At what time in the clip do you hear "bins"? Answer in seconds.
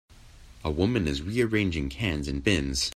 2.39-2.89